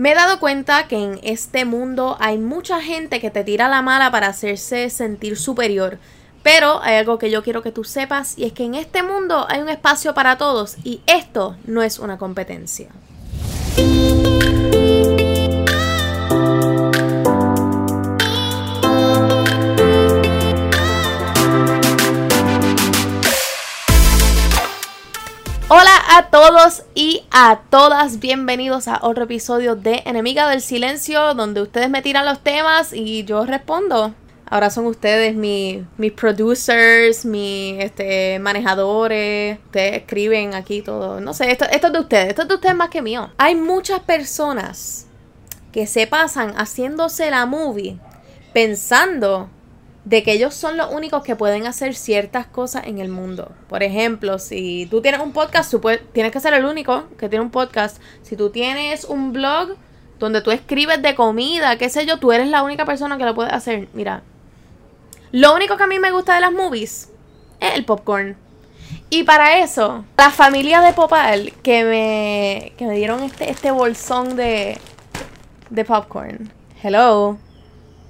Me 0.00 0.12
he 0.12 0.14
dado 0.14 0.40
cuenta 0.40 0.88
que 0.88 0.96
en 0.96 1.20
este 1.22 1.66
mundo 1.66 2.16
hay 2.20 2.38
mucha 2.38 2.80
gente 2.80 3.20
que 3.20 3.30
te 3.30 3.44
tira 3.44 3.68
la 3.68 3.82
mala 3.82 4.10
para 4.10 4.28
hacerse 4.28 4.88
sentir 4.88 5.36
superior. 5.36 5.98
Pero 6.42 6.82
hay 6.82 6.94
algo 6.94 7.18
que 7.18 7.30
yo 7.30 7.42
quiero 7.42 7.62
que 7.62 7.70
tú 7.70 7.84
sepas 7.84 8.38
y 8.38 8.46
es 8.46 8.54
que 8.54 8.64
en 8.64 8.76
este 8.76 9.02
mundo 9.02 9.44
hay 9.50 9.60
un 9.60 9.68
espacio 9.68 10.14
para 10.14 10.38
todos 10.38 10.78
y 10.84 11.02
esto 11.04 11.54
no 11.66 11.82
es 11.82 11.98
una 11.98 12.16
competencia. 12.16 12.88
A 26.20 26.28
todos 26.28 26.82
y 26.94 27.22
a 27.30 27.60
todas, 27.70 28.20
bienvenidos 28.20 28.88
a 28.88 28.98
otro 29.00 29.24
episodio 29.24 29.74
de 29.74 30.02
Enemiga 30.04 30.50
del 30.50 30.60
Silencio, 30.60 31.32
donde 31.32 31.62
ustedes 31.62 31.88
me 31.88 32.02
tiran 32.02 32.26
los 32.26 32.40
temas 32.40 32.92
y 32.92 33.24
yo 33.24 33.46
respondo. 33.46 34.12
Ahora 34.44 34.68
son 34.68 34.84
ustedes 34.84 35.34
mis 35.34 36.12
producers, 36.14 37.24
mis 37.24 37.82
este, 37.82 38.38
manejadores, 38.38 39.60
ustedes 39.64 40.02
escriben 40.02 40.52
aquí 40.52 40.82
todo. 40.82 41.22
No 41.22 41.32
sé, 41.32 41.50
esto, 41.50 41.64
esto 41.72 41.86
es 41.86 41.92
de 41.94 42.00
ustedes, 42.00 42.28
esto 42.28 42.42
es 42.42 42.48
de 42.48 42.54
ustedes 42.54 42.76
más 42.76 42.90
que 42.90 43.00
mío. 43.00 43.30
Hay 43.38 43.54
muchas 43.54 44.00
personas 44.00 45.06
que 45.72 45.86
se 45.86 46.06
pasan 46.06 46.52
haciéndose 46.52 47.30
la 47.30 47.46
movie 47.46 47.98
pensando 48.52 49.48
de 50.04 50.22
que 50.22 50.32
ellos 50.32 50.54
son 50.54 50.76
los 50.76 50.92
únicos 50.92 51.22
que 51.22 51.36
pueden 51.36 51.66
hacer 51.66 51.94
ciertas 51.94 52.46
cosas 52.46 52.86
en 52.86 52.98
el 52.98 53.08
mundo. 53.08 53.52
Por 53.68 53.82
ejemplo, 53.82 54.38
si 54.38 54.86
tú 54.90 55.02
tienes 55.02 55.20
un 55.20 55.32
podcast, 55.32 55.70
tú 55.70 55.80
tienes 56.12 56.32
que 56.32 56.40
ser 56.40 56.54
el 56.54 56.64
único 56.64 57.04
que 57.18 57.28
tiene 57.28 57.44
un 57.44 57.50
podcast. 57.50 58.00
Si 58.22 58.36
tú 58.36 58.50
tienes 58.50 59.04
un 59.04 59.32
blog 59.32 59.76
donde 60.18 60.40
tú 60.40 60.50
escribes 60.50 61.02
de 61.02 61.14
comida, 61.14 61.76
qué 61.76 61.88
sé 61.88 62.06
yo, 62.06 62.18
tú 62.18 62.32
eres 62.32 62.48
la 62.48 62.62
única 62.62 62.84
persona 62.84 63.18
que 63.18 63.24
lo 63.24 63.34
puede 63.34 63.50
hacer. 63.50 63.88
Mira, 63.92 64.22
lo 65.32 65.54
único 65.54 65.76
que 65.76 65.82
a 65.82 65.86
mí 65.86 65.98
me 65.98 66.12
gusta 66.12 66.34
de 66.34 66.40
las 66.40 66.52
movies 66.52 67.10
es 67.60 67.74
el 67.74 67.84
popcorn. 67.84 68.36
Y 69.10 69.24
para 69.24 69.58
eso, 69.58 70.04
la 70.16 70.30
familia 70.30 70.80
de 70.80 70.92
Popal 70.92 71.52
que 71.62 71.84
me, 71.84 72.72
que 72.76 72.86
me 72.86 72.94
dieron 72.94 73.22
este, 73.22 73.50
este 73.50 73.70
bolsón 73.70 74.36
de, 74.36 74.78
de 75.68 75.84
popcorn. 75.84 76.50
Hello. 76.82 77.38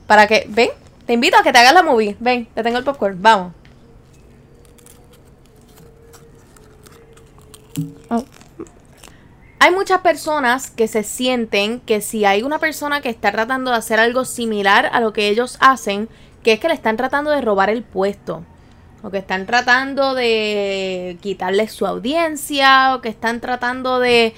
Para 0.06 0.26
que, 0.26 0.46
ven, 0.48 0.70
te 1.10 1.14
invito 1.14 1.36
a 1.36 1.42
que 1.42 1.52
te 1.52 1.58
hagas 1.58 1.74
la 1.74 1.82
movie. 1.82 2.16
Ven, 2.20 2.46
te 2.54 2.62
tengo 2.62 2.78
el 2.78 2.84
popcorn. 2.84 3.20
Vamos. 3.20 3.52
Oh. 8.08 8.24
Hay 9.58 9.72
muchas 9.72 10.02
personas 10.02 10.70
que 10.70 10.86
se 10.86 11.02
sienten 11.02 11.80
que 11.80 12.00
si 12.00 12.24
hay 12.24 12.44
una 12.44 12.60
persona 12.60 13.00
que 13.00 13.08
está 13.08 13.32
tratando 13.32 13.72
de 13.72 13.78
hacer 13.78 13.98
algo 13.98 14.24
similar 14.24 14.88
a 14.92 15.00
lo 15.00 15.12
que 15.12 15.28
ellos 15.28 15.56
hacen, 15.58 16.08
que 16.44 16.52
es 16.52 16.60
que 16.60 16.68
le 16.68 16.74
están 16.74 16.96
tratando 16.96 17.32
de 17.32 17.40
robar 17.40 17.70
el 17.70 17.82
puesto. 17.82 18.44
O 19.02 19.10
que 19.10 19.18
están 19.18 19.46
tratando 19.46 20.14
de 20.14 21.18
quitarles 21.20 21.72
su 21.72 21.88
audiencia. 21.88 22.94
O 22.94 23.00
que 23.00 23.08
están 23.08 23.40
tratando 23.40 23.98
de 23.98 24.32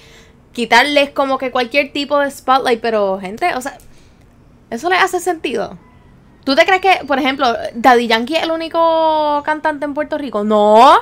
quitarles 0.53 1.11
como 1.11 1.37
que 1.37 1.51
cualquier 1.51 1.93
tipo 1.93 2.17
de 2.17 2.31
spotlight. 2.31 2.81
Pero, 2.81 3.19
gente, 3.19 3.53
o 3.53 3.61
sea, 3.61 3.77
¿eso 4.71 4.89
les 4.89 5.03
hace 5.03 5.19
sentido? 5.19 5.77
¿Tú 6.43 6.55
te 6.55 6.65
crees 6.65 6.81
que, 6.81 7.05
por 7.05 7.19
ejemplo, 7.19 7.47
Daddy 7.73 8.07
Yankee 8.07 8.35
es 8.35 8.43
el 8.43 8.51
único 8.51 9.41
cantante 9.45 9.85
en 9.85 9.93
Puerto 9.93 10.17
Rico? 10.17 10.43
No. 10.43 10.93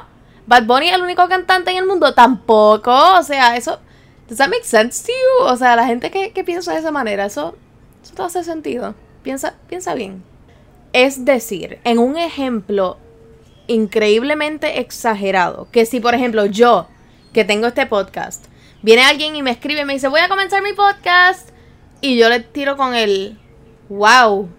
Bad 0.45 0.65
Bunny 0.65 0.89
es 0.89 0.95
el 0.95 1.01
único 1.01 1.27
cantante 1.27 1.71
en 1.71 1.77
el 1.77 1.87
mundo? 1.87 2.13
Tampoco. 2.13 2.91
O 3.17 3.23
sea, 3.23 3.57
eso. 3.57 3.79
¿Does 4.27 4.37
that 4.37 4.49
make 4.49 4.63
sense 4.63 5.03
to 5.03 5.11
you? 5.11 5.51
O 5.51 5.57
sea, 5.57 5.75
la 5.75 5.85
gente 5.85 6.11
que, 6.11 6.43
piensa 6.43 6.73
de 6.73 6.79
esa 6.79 6.91
manera, 6.91 7.25
eso, 7.25 7.55
eso 8.03 8.13
te 8.13 8.21
hace 8.21 8.43
sentido. 8.43 8.95
Piensa, 9.23 9.55
piensa 9.67 9.93
bien. 9.93 10.23
Es 10.93 11.25
decir, 11.25 11.79
en 11.83 11.99
un 11.99 12.17
ejemplo 12.17 12.97
increíblemente 13.67 14.79
exagerado, 14.79 15.67
que 15.71 15.85
si, 15.85 15.99
por 15.99 16.15
ejemplo, 16.15 16.45
yo, 16.45 16.87
que 17.33 17.45
tengo 17.45 17.67
este 17.67 17.85
podcast, 17.85 18.45
viene 18.81 19.03
alguien 19.03 19.35
y 19.35 19.43
me 19.43 19.51
escribe 19.51 19.81
y 19.81 19.85
me 19.85 19.93
dice, 19.93 20.07
voy 20.07 20.21
a 20.21 20.29
comenzar 20.29 20.61
mi 20.61 20.73
podcast, 20.73 21.49
y 22.01 22.17
yo 22.17 22.29
le 22.29 22.41
tiro 22.41 22.75
con 22.75 22.95
el, 22.95 23.39
wow, 23.89 24.49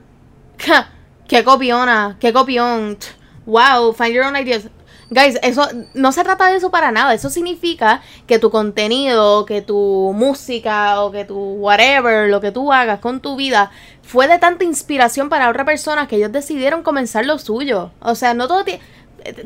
¡Qué 1.29 1.45
copiona! 1.45 2.17
¡Qué 2.21 2.33
copión! 2.33 2.99
¡Wow! 3.47 3.93
Find 3.95 4.13
your 4.13 4.25
own 4.25 4.37
ideas. 4.37 4.69
Guys, 5.11 5.39
eso 5.43 5.69
no 5.93 6.11
se 6.11 6.25
trata 6.25 6.47
de 6.47 6.57
eso 6.57 6.71
para 6.71 6.91
nada. 6.91 7.13
Eso 7.13 7.29
significa 7.29 8.01
que 8.27 8.39
tu 8.39 8.51
contenido, 8.51 9.45
que 9.45 9.61
tu 9.61 10.13
música 10.15 11.03
o 11.03 11.13
que 11.13 11.27
tu 11.27 11.37
whatever, 11.37 12.31
lo 12.31 12.41
que 12.41 12.51
tú 12.51 12.73
hagas 12.73 13.01
con 13.01 13.21
tu 13.21 13.37
vida, 13.37 13.71
fue 14.03 14.27
de 14.27 14.39
tanta 14.39 14.65
inspiración 14.65 15.29
para 15.29 15.51
otra 15.51 15.67
persona 15.67 16.09
que 16.09 16.17
ellos 16.17 16.33
decidieron 16.33 16.83
comenzar 16.83 17.27
lo 17.27 17.39
suyo. 17.39 17.93
O 18.01 18.15
sea, 18.15 18.33
no 18.33 18.49
todo. 18.49 18.65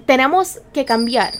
Tenemos 0.07 0.61
que 0.73 0.85
cambiar. 0.85 1.33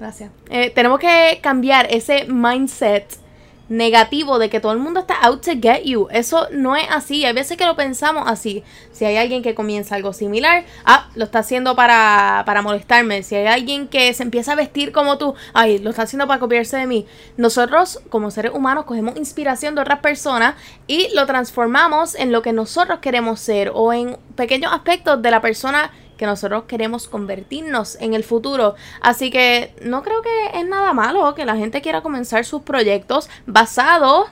Gracias. 0.00 0.30
Eh, 0.48 0.70
tenemos 0.70 0.98
que 0.98 1.40
cambiar 1.42 1.86
ese 1.90 2.24
mindset 2.24 3.23
negativo 3.68 4.38
de 4.38 4.50
que 4.50 4.60
todo 4.60 4.72
el 4.72 4.78
mundo 4.78 5.00
está 5.00 5.14
out 5.22 5.42
to 5.42 5.52
get 5.60 5.82
you. 5.84 6.08
Eso 6.10 6.48
no 6.52 6.76
es 6.76 6.86
así. 6.90 7.24
Hay 7.24 7.32
veces 7.32 7.56
que 7.56 7.66
lo 7.66 7.76
pensamos 7.76 8.24
así. 8.26 8.62
Si 8.92 9.04
hay 9.04 9.16
alguien 9.16 9.42
que 9.42 9.54
comienza 9.54 9.94
algo 9.94 10.12
similar, 10.12 10.64
ah, 10.84 11.08
lo 11.14 11.24
está 11.24 11.40
haciendo 11.40 11.74
para, 11.74 12.42
para 12.46 12.62
molestarme. 12.62 13.22
Si 13.22 13.34
hay 13.34 13.46
alguien 13.46 13.88
que 13.88 14.12
se 14.14 14.22
empieza 14.22 14.52
a 14.52 14.56
vestir 14.56 14.92
como 14.92 15.18
tú, 15.18 15.34
ay, 15.52 15.78
lo 15.78 15.90
está 15.90 16.02
haciendo 16.02 16.26
para 16.26 16.40
copiarse 16.40 16.76
de 16.76 16.86
mí. 16.86 17.06
Nosotros, 17.36 18.00
como 18.08 18.30
seres 18.30 18.52
humanos, 18.54 18.84
cogemos 18.84 19.16
inspiración 19.16 19.74
de 19.74 19.80
otras 19.80 20.00
personas 20.00 20.54
y 20.86 21.14
lo 21.14 21.26
transformamos 21.26 22.14
en 22.14 22.32
lo 22.32 22.42
que 22.42 22.52
nosotros 22.52 22.98
queremos 23.00 23.40
ser 23.40 23.70
o 23.74 23.92
en 23.92 24.16
pequeños 24.36 24.72
aspectos 24.72 25.22
de 25.22 25.30
la 25.30 25.40
persona 25.40 25.90
que 26.16 26.26
nosotros 26.26 26.64
queremos 26.64 27.08
convertirnos 27.08 27.96
en 28.00 28.14
el 28.14 28.24
futuro. 28.24 28.74
Así 29.00 29.30
que 29.30 29.74
no 29.82 30.02
creo 30.02 30.22
que 30.22 30.58
es 30.58 30.66
nada 30.66 30.92
malo 30.92 31.34
que 31.34 31.44
la 31.44 31.56
gente 31.56 31.82
quiera 31.82 32.02
comenzar 32.02 32.44
sus 32.44 32.62
proyectos 32.62 33.28
basados 33.46 34.28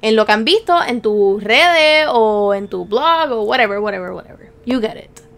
en 0.00 0.16
lo 0.16 0.26
que 0.26 0.32
han 0.32 0.44
visto 0.44 0.76
en 0.84 1.00
tus 1.00 1.42
redes 1.42 2.06
o 2.10 2.54
en 2.54 2.68
tu 2.68 2.84
blog 2.84 3.32
o 3.32 3.42
whatever, 3.42 3.78
whatever, 3.78 4.12
whatever. 4.12 4.52
You 4.64 4.80
get 4.80 4.96
it. 4.96 5.28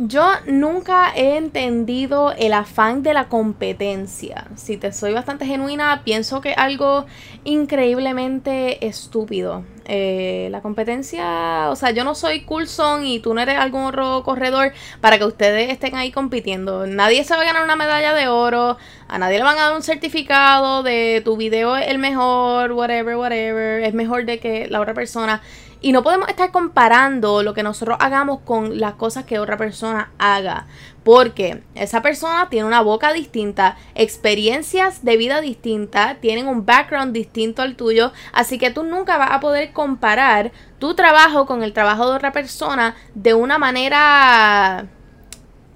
Yo 0.00 0.30
nunca 0.46 1.12
he 1.16 1.36
entendido 1.36 2.32
el 2.32 2.52
afán 2.52 3.02
de 3.02 3.14
la 3.14 3.28
competencia. 3.28 4.46
Si 4.54 4.76
te 4.76 4.92
soy 4.92 5.12
bastante 5.12 5.44
genuina, 5.44 6.02
pienso 6.04 6.40
que 6.40 6.52
algo 6.52 7.06
increíblemente 7.42 8.86
estúpido. 8.86 9.64
Eh, 9.90 10.48
la 10.50 10.60
competencia, 10.60 11.70
o 11.70 11.76
sea, 11.76 11.92
yo 11.92 12.04
no 12.04 12.14
soy 12.14 12.42
Coulson 12.42 13.06
y 13.06 13.20
tú 13.20 13.32
no 13.32 13.40
eres 13.40 13.56
algún 13.56 13.84
otro 13.84 14.22
corredor 14.22 14.74
para 15.00 15.16
que 15.16 15.24
ustedes 15.24 15.70
estén 15.70 15.96
ahí 15.96 16.12
compitiendo. 16.12 16.86
Nadie 16.86 17.24
se 17.24 17.34
va 17.34 17.40
a 17.40 17.44
ganar 17.46 17.64
una 17.64 17.74
medalla 17.74 18.12
de 18.12 18.28
oro, 18.28 18.76
a 19.08 19.18
nadie 19.18 19.38
le 19.38 19.44
van 19.44 19.56
a 19.56 19.62
dar 19.62 19.74
un 19.74 19.82
certificado 19.82 20.82
de 20.82 21.22
tu 21.24 21.38
video 21.38 21.74
es 21.74 21.88
el 21.88 21.96
mejor, 21.96 22.72
whatever, 22.72 23.16
whatever, 23.16 23.82
es 23.82 23.94
mejor 23.94 24.26
de 24.26 24.38
que 24.38 24.66
la 24.68 24.82
otra 24.82 24.92
persona. 24.92 25.40
Y 25.80 25.92
no 25.92 26.02
podemos 26.02 26.28
estar 26.28 26.50
comparando 26.50 27.42
lo 27.42 27.54
que 27.54 27.62
nosotros 27.62 27.98
hagamos 28.00 28.40
con 28.40 28.80
las 28.80 28.94
cosas 28.94 29.24
que 29.24 29.38
otra 29.38 29.56
persona 29.56 30.10
haga. 30.18 30.66
Porque 31.04 31.62
esa 31.74 32.02
persona 32.02 32.48
tiene 32.50 32.66
una 32.66 32.80
boca 32.80 33.12
distinta, 33.12 33.76
experiencias 33.94 35.04
de 35.04 35.16
vida 35.16 35.40
distintas, 35.40 36.20
tienen 36.20 36.48
un 36.48 36.66
background 36.66 37.12
distinto 37.12 37.62
al 37.62 37.76
tuyo. 37.76 38.12
Así 38.32 38.58
que 38.58 38.70
tú 38.70 38.82
nunca 38.82 39.18
vas 39.18 39.30
a 39.30 39.40
poder 39.40 39.72
comparar 39.72 40.50
tu 40.78 40.94
trabajo 40.94 41.46
con 41.46 41.62
el 41.62 41.72
trabajo 41.72 42.10
de 42.10 42.16
otra 42.16 42.32
persona 42.32 42.96
de 43.14 43.34
una 43.34 43.58
manera 43.58 44.86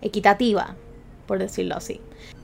equitativa, 0.00 0.74
por 1.26 1.38
decirlo 1.38 1.76
así 1.76 2.00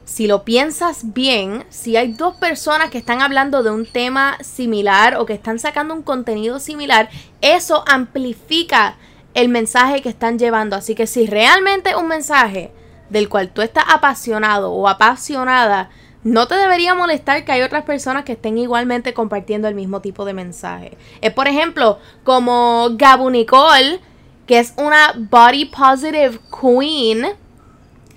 si 0.08 0.26
lo 0.26 0.42
piensas 0.42 1.12
bien, 1.12 1.66
si 1.68 1.98
hay 1.98 2.14
dos 2.14 2.34
personas 2.36 2.88
que 2.88 2.96
están 2.96 3.20
hablando 3.20 3.62
de 3.62 3.70
un 3.70 3.84
tema 3.84 4.38
similar 4.40 5.16
o 5.18 5.26
que 5.26 5.34
están 5.34 5.58
sacando 5.58 5.92
un 5.92 6.02
contenido 6.02 6.60
similar, 6.60 7.10
eso 7.42 7.84
amplifica 7.86 8.96
el 9.34 9.50
mensaje 9.50 10.00
que 10.00 10.08
están 10.08 10.38
llevando. 10.38 10.76
Así 10.76 10.94
que 10.94 11.06
si 11.06 11.26
realmente 11.26 11.94
un 11.94 12.08
mensaje 12.08 12.72
del 13.10 13.28
cual 13.28 13.50
tú 13.50 13.60
estás 13.60 13.84
apasionado 13.86 14.72
o 14.72 14.88
apasionada, 14.88 15.90
no 16.24 16.48
te 16.48 16.54
debería 16.54 16.94
molestar 16.94 17.44
que 17.44 17.52
hay 17.52 17.60
otras 17.60 17.84
personas 17.84 18.24
que 18.24 18.32
estén 18.32 18.56
igualmente 18.56 19.12
compartiendo 19.12 19.68
el 19.68 19.74
mismo 19.74 20.00
tipo 20.00 20.24
de 20.24 20.32
mensaje. 20.32 20.96
Es 21.20 21.34
por 21.34 21.48
ejemplo 21.48 21.98
como 22.24 22.88
Gabu 22.92 23.28
Nicole, 23.28 24.00
que 24.46 24.58
es 24.58 24.72
una 24.78 25.12
body 25.14 25.66
positive 25.66 26.40
queen 26.50 27.36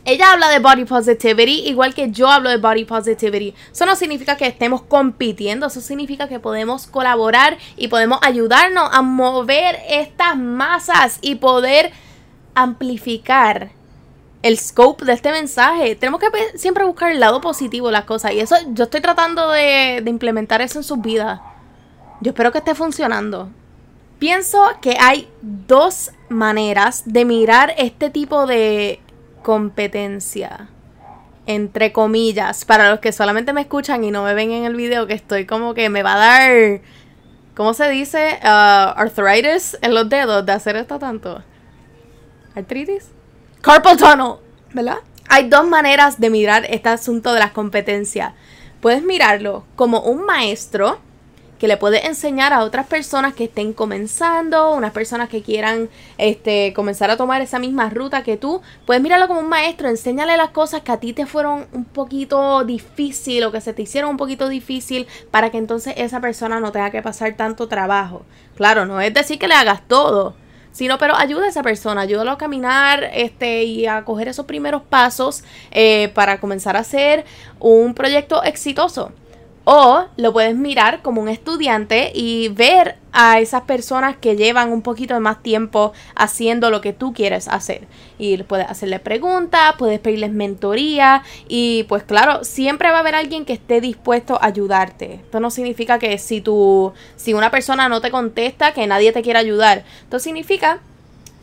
ella 0.04 0.32
habla 0.32 0.50
de 0.50 0.60
body 0.60 0.86
positivity, 0.86 1.68
igual 1.68 1.94
que 1.94 2.10
yo 2.10 2.30
hablo 2.30 2.50
de 2.50 2.58
body 2.58 2.86
positivity. 2.86 3.54
Eso 3.72 3.86
no 3.86 3.96
significa 3.96 4.36
que 4.36 4.48
estemos 4.48 4.82
compitiendo, 4.82 5.68
eso 5.68 5.80
significa 5.80 6.28
que 6.28 6.40
podemos 6.40 6.88
colaborar 6.88 7.58
y 7.78 7.88
podemos 7.88 8.20
ayudarnos 8.24 8.90
a 8.92 9.02
mover 9.04 9.78
estas 9.88 10.36
masas 10.38 11.20
y 11.22 11.36
poder 11.36 11.92
amplificar 12.56 13.72
el 14.42 14.58
scope 14.58 15.06
de 15.06 15.14
este 15.14 15.32
mensaje. 15.32 15.96
Tenemos 15.96 16.20
que 16.20 16.58
siempre 16.58 16.84
buscar 16.84 17.12
el 17.12 17.20
lado 17.20 17.40
positivo 17.40 17.88
de 17.88 17.94
las 17.94 18.06
cosas 18.06 18.32
y 18.34 18.40
eso 18.40 18.56
yo 18.70 18.86
estoy 18.86 19.02
tratando 19.02 19.52
de, 19.52 20.02
de 20.04 20.10
implementar 20.10 20.62
eso 20.62 20.80
en 20.80 20.84
sus 20.84 21.00
vidas. 21.00 21.40
Yo 22.22 22.32
espero 22.32 22.52
que 22.52 22.58
esté 22.58 22.74
funcionando. 22.74 23.50
Pienso 24.18 24.68
que 24.82 24.98
hay 25.00 25.28
dos 25.42 26.12
maneras 26.30 27.04
de 27.06 27.26
mirar 27.26 27.74
este 27.78 28.10
tipo 28.10 28.46
de 28.48 29.00
competencia. 29.44 30.70
Entre 31.46 31.92
comillas, 31.92 32.66
para 32.66 32.90
los 32.90 33.00
que 33.00 33.12
solamente 33.12 33.54
me 33.54 33.62
escuchan 33.62 34.04
y 34.04 34.12
no 34.12 34.24
me 34.24 34.34
ven 34.34 34.52
en 34.52 34.66
el 34.66 34.76
video, 34.76 35.08
que 35.08 35.14
estoy 35.14 35.46
como 35.46 35.74
que 35.74 35.90
me 35.90 36.04
va 36.04 36.14
a 36.14 36.18
dar, 36.18 36.82
¿cómo 37.56 37.74
se 37.74 37.90
dice? 37.90 38.40
Uh, 38.44 38.94
arthritis 38.96 39.78
en 39.82 39.94
los 39.94 40.08
dedos 40.08 40.46
de 40.46 40.52
hacer 40.52 40.76
esto 40.76 41.00
tanto. 41.00 41.44
¿Artritis? 42.56 43.10
Carpal 43.62 43.98
tunnel, 43.98 44.36
¿verdad? 44.74 44.98
Hay 45.30 45.48
dos 45.48 45.66
maneras 45.66 46.20
de 46.20 46.30
mirar 46.30 46.66
este 46.70 46.90
asunto 46.90 47.34
de 47.34 47.40
las 47.40 47.52
competencias. 47.52 48.34
Puedes 48.82 49.04
mirarlo 49.04 49.64
como 49.76 50.02
un 50.02 50.26
maestro 50.26 51.00
que 51.62 51.68
le 51.68 51.78
puede 51.78 52.08
enseñar 52.08 52.54
a 52.54 52.64
otras 52.64 52.88
personas 52.88 53.36
que 53.36 53.44
estén 53.44 53.72
comenzando, 53.74 54.72
unas 54.72 54.92
personas 54.94 55.30
que 55.30 55.44
quieran 55.44 55.90
este, 56.18 56.74
comenzar 56.74 57.12
a 57.12 57.18
tomar 57.18 57.44
esa 57.44 57.60
misma 57.60 57.88
ruta 57.92 58.24
que 58.24 58.36
tú. 58.36 58.64
Puedes 58.88 59.04
mirarlo 59.04 59.28
como 59.28 59.42
un 59.42 59.48
maestro, 59.48 59.88
enséñale 59.88 60.36
las 60.38 60.50
cosas 60.50 60.82
que 60.82 60.92
a 60.92 61.00
ti 61.00 61.14
te 61.14 61.28
fueron 61.28 61.68
un 61.72 61.86
poquito 61.86 62.64
difícil 62.64 63.44
o 63.44 63.52
que 63.52 63.62
se 63.62 63.74
te 63.74 63.84
hicieron 63.84 64.10
un 64.10 64.18
poquito 64.18 64.50
difícil 64.50 65.06
para 65.30 65.52
que 65.52 65.60
entonces 65.60 65.94
esa 65.98 66.20
persona 66.20 66.60
no 66.60 66.72
tenga 66.72 66.90
que 66.90 67.04
pasar 67.04 67.36
tanto 67.38 67.68
trabajo. 67.68 68.26
Claro, 68.56 68.88
no 68.88 69.00
es 69.00 69.14
decir 69.14 69.38
que 69.38 69.48
le 69.48 69.54
hagas 69.54 69.88
todo, 69.88 70.34
sino 70.72 70.98
pero 70.98 71.16
ayuda 71.16 71.46
a 71.46 71.50
esa 71.50 71.62
persona, 71.62 72.02
ayúdalo 72.02 72.32
a 72.32 72.38
caminar 72.40 73.08
este, 73.14 73.66
y 73.66 73.86
a 73.86 74.04
coger 74.04 74.30
esos 74.30 74.48
primeros 74.48 74.82
pasos 74.82 75.44
eh, 75.70 76.10
para 76.16 76.40
comenzar 76.40 76.76
a 76.76 76.80
hacer 76.80 77.24
un 77.60 77.94
proyecto 77.94 78.42
exitoso. 78.42 79.12
O 79.64 80.06
lo 80.18 80.34
puedes 80.34 80.56
mirar 80.56 81.04
como 81.04 81.22
un 81.22 81.30
estudiante 81.30 82.12
y 82.16 82.50
ver 82.50 82.98
a 83.14 83.40
esas 83.40 83.64
personas 83.64 84.16
que 84.18 84.36
llevan 84.36 84.72
un 84.72 84.82
poquito 84.82 85.14
de 85.14 85.20
más 85.20 85.44
tiempo 85.44 85.94
haciendo 86.16 86.72
lo 86.72 86.82
que 86.82 86.94
tú 86.94 87.14
quieres 87.14 87.48
hacer. 87.48 87.88
Y 88.18 88.42
puedes 88.44 88.68
hacerle 88.68 89.00
preguntas, 89.00 89.76
puedes 89.78 90.00
pedirles 90.00 90.32
mentoría 90.32 91.22
y 91.48 91.84
pues 91.84 92.02
claro, 92.02 92.44
siempre 92.44 92.90
va 92.90 92.98
a 92.98 93.00
haber 93.02 93.14
alguien 93.14 93.46
que 93.46 93.54
esté 93.54 93.82
dispuesto 93.82 94.42
a 94.42 94.48
ayudarte. 94.48 95.16
Esto 95.16 95.40
no 95.40 95.52
significa 95.52 96.00
que 96.00 96.18
si 96.18 96.42
tú, 96.42 96.94
si 97.16 97.36
una 97.36 97.52
persona 97.52 97.88
no 97.88 98.02
te 98.02 98.10
contesta, 98.10 98.74
que 98.74 98.88
nadie 98.88 99.12
te 99.12 99.22
quiera 99.22 99.42
ayudar. 99.42 99.84
Esto 100.04 100.18
significa 100.18 100.80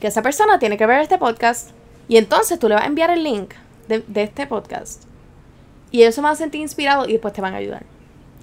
que 0.00 0.08
esa 0.08 0.22
persona 0.22 0.58
tiene 0.58 0.76
que 0.76 0.86
ver 0.86 1.00
este 1.00 1.18
podcast 1.18 1.70
y 2.08 2.16
entonces 2.16 2.58
tú 2.58 2.68
le 2.68 2.74
vas 2.74 2.84
a 2.84 2.88
enviar 2.88 3.10
el 3.10 3.22
link 3.22 3.54
de, 3.86 4.02
de 4.08 4.24
este 4.24 4.48
podcast. 4.48 5.04
Y 5.92 6.02
ellos 6.02 6.16
se 6.16 6.20
van 6.20 6.32
a 6.32 6.36
sentir 6.36 6.60
inspirados 6.60 7.08
y 7.08 7.12
después 7.12 7.32
te 7.32 7.40
van 7.40 7.54
a 7.54 7.58
ayudar. 7.58 7.97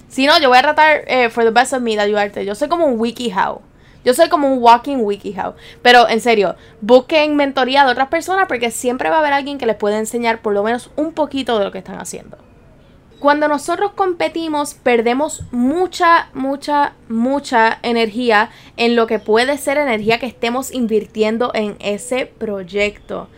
Si 0.08 0.26
no, 0.26 0.38
yo 0.38 0.48
voy 0.48 0.58
a 0.58 0.62
tratar, 0.62 1.02
eh, 1.06 1.30
for 1.30 1.44
the 1.44 1.50
best 1.50 1.72
of 1.72 1.82
me, 1.82 1.96
de 1.96 2.02
ayudarte. 2.02 2.44
Yo 2.44 2.54
soy 2.54 2.68
como 2.68 2.86
un 2.86 2.98
WikiHow. 2.98 3.60
Yo 4.04 4.14
soy 4.14 4.28
como 4.28 4.52
un 4.52 4.62
walking 4.62 4.98
WikiHow. 4.98 5.54
Pero 5.82 6.08
en 6.08 6.20
serio, 6.20 6.54
busquen 6.80 7.34
mentoría 7.34 7.84
de 7.84 7.90
otras 7.90 8.08
personas 8.08 8.46
porque 8.46 8.70
siempre 8.70 9.10
va 9.10 9.16
a 9.16 9.18
haber 9.18 9.32
alguien 9.32 9.58
que 9.58 9.66
les 9.66 9.74
pueda 9.74 9.98
enseñar 9.98 10.42
por 10.42 10.54
lo 10.54 10.62
menos 10.62 10.90
un 10.96 11.12
poquito 11.12 11.58
de 11.58 11.64
lo 11.64 11.72
que 11.72 11.78
están 11.78 11.98
haciendo. 12.00 12.38
Cuando 13.18 13.48
nosotros 13.48 13.92
competimos, 13.92 14.74
perdemos 14.74 15.42
mucha, 15.50 16.28
mucha, 16.34 16.92
mucha 17.08 17.78
energía 17.82 18.50
en 18.76 18.94
lo 18.94 19.06
que 19.06 19.18
puede 19.18 19.58
ser 19.58 19.78
energía 19.78 20.20
que 20.20 20.26
estemos 20.26 20.72
invirtiendo 20.72 21.50
en 21.54 21.76
ese 21.80 22.26
proyecto. 22.26 23.28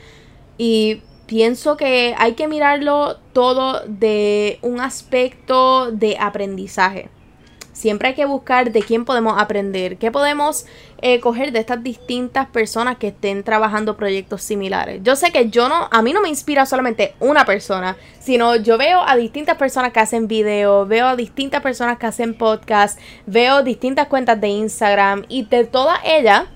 Y 0.58 1.02
pienso 1.28 1.76
que 1.76 2.14
hay 2.18 2.32
que 2.32 2.48
mirarlo 2.48 3.18
todo 3.32 3.82
de 3.86 4.58
un 4.62 4.80
aspecto 4.80 5.92
de 5.92 6.16
aprendizaje. 6.18 7.10
Siempre 7.72 8.08
hay 8.08 8.14
que 8.14 8.24
buscar 8.24 8.72
de 8.72 8.82
quién 8.82 9.04
podemos 9.04 9.40
aprender, 9.40 9.98
qué 9.98 10.10
podemos 10.10 10.66
eh, 11.00 11.20
coger 11.20 11.52
de 11.52 11.60
estas 11.60 11.80
distintas 11.80 12.48
personas 12.48 12.96
que 12.96 13.08
estén 13.08 13.44
trabajando 13.44 13.96
proyectos 13.96 14.42
similares. 14.42 15.00
Yo 15.04 15.14
sé 15.14 15.30
que 15.30 15.48
yo 15.48 15.68
no, 15.68 15.86
a 15.92 16.02
mí 16.02 16.12
no 16.12 16.20
me 16.20 16.28
inspira 16.28 16.66
solamente 16.66 17.14
una 17.20 17.44
persona, 17.44 17.96
sino 18.18 18.56
yo 18.56 18.78
veo 18.78 19.00
a 19.06 19.14
distintas 19.14 19.58
personas 19.58 19.92
que 19.92 20.00
hacen 20.00 20.26
videos, 20.26 20.88
veo 20.88 21.06
a 21.06 21.14
distintas 21.14 21.62
personas 21.62 21.98
que 21.98 22.06
hacen 22.06 22.36
podcast, 22.36 22.98
veo 23.26 23.62
distintas 23.62 24.08
cuentas 24.08 24.40
de 24.40 24.48
Instagram 24.48 25.24
y 25.28 25.44
de 25.44 25.64
todas 25.64 26.00
ellas 26.04 26.46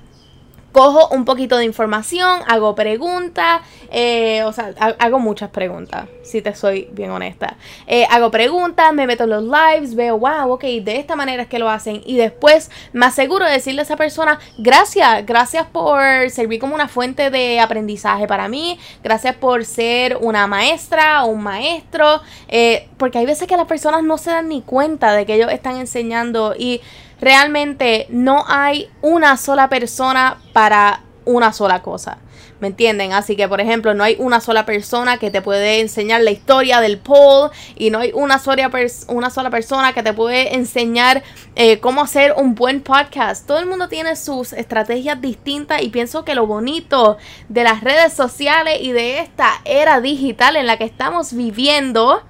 cojo 0.73 1.09
un 1.15 1.25
poquito 1.25 1.59
de 1.59 1.65
información, 1.65 2.41
hago 2.49 2.75
preguntas, 2.75 3.61
eh, 3.91 4.43
o 4.45 4.53
sea, 4.53 4.73
hago 4.99 5.19
muchas 5.19 5.51
preguntas, 5.51 6.09
si 6.23 6.41
te 6.41 6.55
soy 6.55 6.89
bien 6.93 7.11
honesta. 7.11 7.57
Eh, 7.87 8.07
hago 8.11 8.31
preguntas, 8.31 8.93
me 8.95 9.07
meto 9.07 9.25
en 9.25 9.31
los 9.31 9.45
lives, 9.45 9.95
veo, 9.95 10.19
wow, 10.19 10.53
ok, 10.53 10.65
de 10.83 10.97
esta 10.99 11.15
manera 11.15 11.43
es 11.43 11.49
que 11.49 11.59
lo 11.59 11.69
hacen. 11.69 12.01
Y 12.07 12.17
después 12.17 12.71
me 12.93 13.07
aseguro 13.07 13.45
de 13.45 13.53
decirle 13.53 13.83
a 13.83 13.85
esa 13.85 13.97
persona, 13.97 14.39
gracias, 14.59 15.27
gracias 15.27 15.67
por 15.67 16.01
servir 16.31 16.59
como 16.59 16.75
una 16.75 16.89
fuente 16.89 17.31
de 17.31 17.61
aprendizaje 17.61 18.27
para 18.27 18.49
mí, 18.49 18.79
gracias 19.05 19.37
por 19.37 19.65
ser 19.67 20.17
una 20.21 20.47
maestra 20.47 21.25
o 21.25 21.27
un 21.27 21.43
maestro, 21.43 22.23
eh, 22.49 22.89
porque 22.97 23.19
hay 23.19 23.27
veces 23.27 23.47
que 23.47 23.57
las 23.57 23.67
personas 23.67 24.03
no 24.03 24.17
se 24.17 24.31
dan 24.31 24.49
ni 24.49 24.63
cuenta 24.63 25.13
de 25.13 25.27
que 25.27 25.35
ellos 25.35 25.53
están 25.53 25.77
enseñando 25.77 26.55
y 26.59 26.81
realmente 27.23 28.07
no 28.11 28.45
hay 28.49 28.91
una 29.01 29.37
sola 29.37 29.69
persona 29.69 30.39
para 30.53 31.05
una 31.25 31.53
sola 31.53 31.81
cosa. 31.81 32.19
¿Me 32.59 32.67
entienden? 32.69 33.13
Así 33.13 33.37
que, 33.37 33.49
por 33.49 33.61
ejemplo, 33.61 33.95
no 33.95 34.03
hay 34.03 34.17
una 34.19 34.41
sola 34.41 34.67
persona 34.67 35.19
que 35.19 35.31
te 35.31 35.41
puede 35.41 35.81
enseñar 35.81 36.21
la 36.21 36.33
historia 36.33 36.81
del 36.81 36.99
poll 36.99 37.51
y 37.77 37.91
no 37.91 38.01
hay 38.01 38.11
una 38.13 38.39
sola, 38.41 38.71
una 39.09 39.31
sola 39.31 39.51
persona 39.51 39.93
que 39.93 40.03
te 40.03 40.13
puede 40.13 40.55
enseñar 40.55 41.23
eh, 41.55 41.79
cómo 41.79 42.03
hacer 42.03 42.35
un 42.37 42.57
buen 42.57 42.81
podcast. 42.81 43.47
Todo 43.47 43.59
el 43.59 43.67
mundo 43.67 43.89
tiene 43.89 44.17
sus 44.17 44.53
estrategias 44.53 45.21
distintas 45.21 45.83
y 45.83 45.91
pienso 45.91 46.25
que 46.25 46.35
lo 46.35 46.47
bonito 46.47 47.19
de 47.49 47.63
las 47.63 47.83
redes 47.83 48.13
sociales 48.13 48.79
y 48.81 48.91
de 48.93 49.21
esta 49.21 49.61
era 49.65 50.01
digital 50.01 50.57
en 50.57 50.67
la 50.67 50.77
que 50.77 50.85
estamos 50.85 51.33
viviendo 51.33 52.23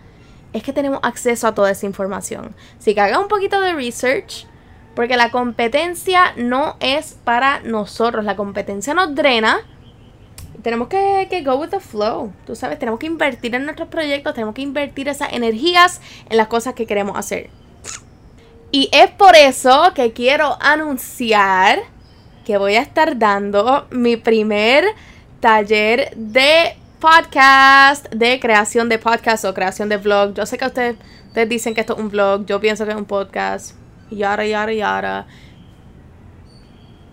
es 0.52 0.62
que 0.62 0.74
tenemos 0.74 1.00
acceso 1.02 1.46
a 1.46 1.54
toda 1.54 1.70
esa 1.70 1.86
información. 1.86 2.54
Así 2.78 2.94
que 2.94 3.00
haga 3.00 3.18
un 3.18 3.28
poquito 3.28 3.58
de 3.60 3.72
research 3.72 4.46
porque 4.94 5.16
la 5.16 5.30
competencia 5.30 6.34
no 6.36 6.76
es 6.80 7.16
para 7.24 7.60
nosotros. 7.60 8.24
La 8.24 8.36
competencia 8.36 8.94
nos 8.94 9.14
drena. 9.14 9.60
Tenemos 10.62 10.88
que, 10.88 11.26
que, 11.30 11.42
go 11.42 11.56
with 11.56 11.70
the 11.70 11.80
flow. 11.80 12.32
Tú 12.46 12.54
sabes, 12.54 12.78
tenemos 12.78 13.00
que 13.00 13.06
invertir 13.06 13.54
en 13.54 13.64
nuestros 13.64 13.88
proyectos. 13.88 14.34
Tenemos 14.34 14.54
que 14.54 14.62
invertir 14.62 15.08
esas 15.08 15.32
energías 15.32 16.00
en 16.28 16.36
las 16.36 16.46
cosas 16.46 16.74
que 16.74 16.86
queremos 16.86 17.16
hacer. 17.16 17.50
Y 18.70 18.88
es 18.92 19.10
por 19.10 19.34
eso 19.34 19.92
que 19.94 20.12
quiero 20.12 20.56
anunciar 20.60 21.80
que 22.44 22.58
voy 22.58 22.76
a 22.76 22.82
estar 22.82 23.18
dando 23.18 23.86
mi 23.90 24.16
primer 24.16 24.84
taller 25.40 26.12
de 26.16 26.76
podcast, 27.00 28.08
de 28.10 28.38
creación 28.40 28.88
de 28.88 28.98
podcast 28.98 29.44
o 29.44 29.54
creación 29.54 29.88
de 29.88 29.96
vlog. 29.96 30.34
Yo 30.34 30.46
sé 30.46 30.58
que 30.58 30.66
ustedes, 30.66 30.96
ustedes 31.28 31.48
dicen 31.48 31.74
que 31.74 31.80
esto 31.80 31.94
es 31.94 31.98
un 31.98 32.10
vlog. 32.10 32.46
Yo 32.46 32.60
pienso 32.60 32.84
que 32.84 32.92
es 32.92 32.96
un 32.96 33.04
podcast 33.04 33.81
yara, 34.16 34.46
yara, 34.46 34.72
yara. 34.72 35.26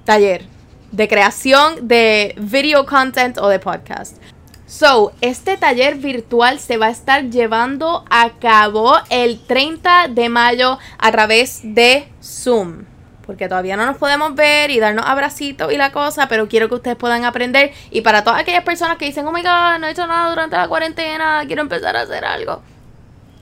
Taller 0.05 0.59
de 0.91 1.07
creación 1.07 1.87
de 1.87 2.35
video 2.37 2.85
content 2.85 3.37
o 3.37 3.47
de 3.47 3.59
podcast. 3.59 4.17
So, 4.65 5.13
este 5.21 5.57
taller 5.57 5.95
virtual 5.95 6.59
se 6.59 6.77
va 6.77 6.87
a 6.87 6.91
estar 6.91 7.29
llevando 7.29 8.05
a 8.09 8.31
cabo 8.39 8.95
el 9.09 9.39
30 9.39 10.09
de 10.09 10.29
mayo 10.29 10.77
a 10.99 11.11
través 11.11 11.61
de 11.63 12.07
Zoom. 12.21 12.85
Porque 13.25 13.47
todavía 13.47 13.77
no 13.77 13.85
nos 13.85 13.97
podemos 13.97 14.35
ver 14.35 14.69
y 14.69 14.79
darnos 14.79 15.05
abracitos 15.07 15.71
y 15.71 15.77
la 15.77 15.91
cosa, 15.91 16.27
pero 16.27 16.47
quiero 16.47 16.69
que 16.69 16.75
ustedes 16.75 16.97
puedan 16.97 17.25
aprender. 17.25 17.71
Y 17.89 18.01
para 18.01 18.23
todas 18.23 18.39
aquellas 18.41 18.63
personas 18.63 18.97
que 18.97 19.05
dicen, 19.05 19.27
oh 19.27 19.31
my 19.31 19.41
god, 19.41 19.79
no 19.79 19.87
he 19.87 19.91
hecho 19.91 20.05
nada 20.05 20.29
durante 20.29 20.55
la 20.55 20.67
cuarentena, 20.67 21.43
quiero 21.47 21.63
empezar 21.63 21.95
a 21.95 22.01
hacer 22.01 22.23
algo 22.25 22.61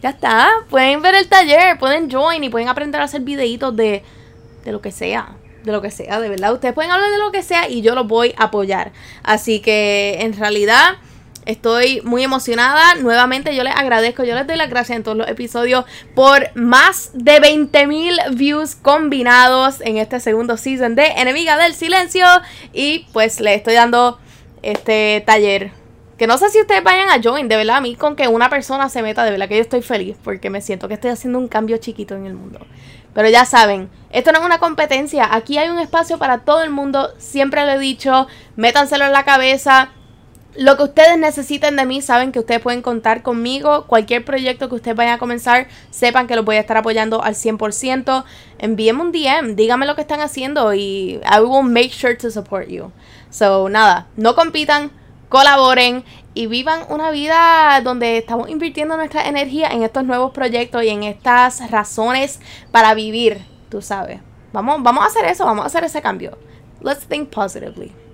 ya 0.02 0.10
está. 0.10 0.50
Pueden 0.70 1.02
ver 1.02 1.16
el 1.16 1.28
taller, 1.28 1.78
pueden 1.80 2.10
join 2.10 2.44
y 2.44 2.50
pueden 2.50 2.70
aprender 2.70 3.02
a 3.02 3.06
hacer 3.06 3.22
videitos 3.22 3.76
de, 3.76 4.04
de 4.64 4.72
lo 4.72 4.82
que 4.82 4.92
sea. 4.92 5.36
De 5.64 5.72
lo 5.72 5.82
que 5.82 5.92
sea, 5.92 6.20
de 6.20 6.30
verdad. 6.30 6.54
Ustedes 6.54 6.74
pueden 6.74 6.92
hablar 6.92 7.12
de 7.12 7.18
lo 7.18 7.32
que 7.32 7.44
sea 7.44 7.68
y 7.68 7.82
yo 7.82 7.96
los 7.96 8.08
voy 8.08 8.34
a 8.38 8.46
apoyar. 8.46 8.92
Así 9.24 9.60
que 9.60 10.18
en 10.22 10.38
realidad 10.38 10.98
estoy 11.48 12.02
muy 12.04 12.24
emocionada. 12.24 12.96
Nuevamente 12.96 13.56
yo 13.56 13.64
les 13.64 13.76
agradezco, 13.76 14.24
yo 14.24 14.36
les 14.36 14.46
doy 14.46 14.58
las 14.58 14.70
gracias 14.70 14.98
en 14.98 15.04
todos 15.04 15.18
los 15.18 15.28
episodios 15.28 15.86
por 16.14 16.56
más 16.56 17.12
de 17.14 17.40
20 17.40 17.88
mil 17.88 18.18
views 18.34 18.76
combinados 18.76 19.82
en 19.82 19.98
este 19.98 20.20
segundo 20.20 20.58
season 20.58 20.96
de 20.96 21.08
Enemiga 21.08 21.58
del 21.58 21.74
Silencio. 21.74 22.26
Y 22.72 23.08
pues 23.14 23.40
les 23.40 23.58
estoy 23.58 23.74
dando 23.74 24.20
este 24.62 25.24
taller 25.26 25.72
que 26.18 26.28
no 26.28 26.38
sé 26.38 26.50
si 26.50 26.60
ustedes 26.60 26.84
vayan 26.84 27.10
a 27.10 27.22
join, 27.22 27.48
de 27.48 27.58
verdad, 27.58 27.78
a 27.78 27.82
mí 27.82 27.96
con 27.96 28.16
que 28.16 28.28
una 28.28 28.50
persona 28.50 28.90
se 28.90 29.04
meta, 29.04 29.24
de 29.24 29.32
verdad 29.32 29.48
que 29.48 29.56
yo 29.56 29.62
estoy 29.62 29.84
feliz, 29.84 30.18
porque 30.24 30.50
me 30.50 30.62
siento 30.62 30.88
que 30.88 30.96
estoy 30.96 31.12
haciendo 31.12 31.38
un 31.38 31.48
cambio 31.48 31.78
chiquito 31.78 32.16
en 32.16 32.26
el 32.26 32.34
mundo. 32.34 32.60
Pero 33.14 33.30
ya 33.30 33.46
saben, 33.46 33.90
esto 34.10 34.32
no 34.32 34.40
es 34.40 34.46
una 34.46 34.60
competencia, 34.60 35.34
aquí 35.34 35.58
hay 35.58 35.70
un 35.70 35.80
espacio 35.80 36.18
para 36.18 36.40
todo 36.40 36.64
el 36.64 36.72
mundo, 36.72 37.14
siempre 37.18 37.66
lo 37.66 37.72
he 37.72 37.80
dicho, 37.80 38.28
métanselo 38.56 39.06
en 39.06 39.12
la 39.12 39.26
cabeza. 39.26 39.92
lo 40.56 40.76
que 40.76 40.84
ustedes 40.84 41.20
necesiten 41.20 41.76
de 41.76 41.86
mí, 41.86 42.02
saben 42.02 42.32
que 42.32 42.40
ustedes 42.40 42.62
pueden 42.62 42.82
contar 42.82 43.22
conmigo. 43.22 43.86
Cualquier 43.86 44.26
proyecto 44.26 44.70
que 44.70 44.76
ustedes 44.76 44.98
vayan 44.98 45.14
a 45.14 45.20
comenzar, 45.20 45.68
sepan 45.92 46.26
que 46.26 46.36
los 46.36 46.46
voy 46.46 46.56
a 46.56 46.62
estar 46.62 46.78
apoyando 46.78 47.22
al 47.22 47.36
100%. 47.36 48.24
Envíenme 48.58 49.02
un 49.02 49.12
DM, 49.12 49.56
díganme 49.56 49.86
lo 49.86 49.96
que 49.96 50.02
están 50.02 50.22
haciendo 50.22 50.74
y 50.74 51.20
I 51.24 51.40
will 51.42 51.64
make 51.64 51.92
sure 51.92 52.16
to 52.16 52.32
support 52.32 52.68
you. 52.68 52.92
So, 53.30 53.70
nada, 53.70 54.08
no 54.16 54.34
compitan, 54.36 54.92
colaboren 55.30 56.04
y 56.34 56.48
vivan 56.48 56.82
una 56.90 57.12
vida 57.12 57.82
donde 57.84 58.18
estamos 58.18 58.50
invirtiendo 58.50 58.96
nuestra 58.96 59.28
energía 59.28 59.70
en 59.70 59.84
estos 59.84 60.04
nuevos 60.04 60.32
proyectos 60.32 60.84
y 60.84 60.90
en 60.90 61.04
estas 61.04 61.72
razones 61.72 62.40
para 62.72 62.94
vivir, 62.94 63.46
tú 63.70 63.82
sabes. 63.82 64.20
Vamos, 64.54 64.82
vamos 64.84 65.04
a 65.04 65.08
hacer 65.08 65.26
eso, 65.26 65.46
vamos 65.46 65.64
a 65.64 65.68
hacer 65.68 65.84
ese 65.84 66.02
cambio. 66.02 66.38
Let's 66.82 67.08
think 67.08 67.30
positively. 67.30 68.07